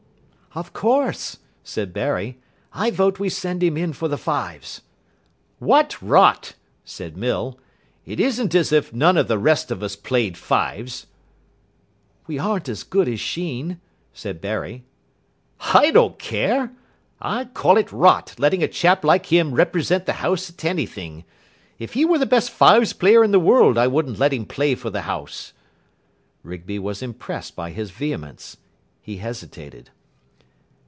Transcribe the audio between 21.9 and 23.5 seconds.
he were the best fives player in the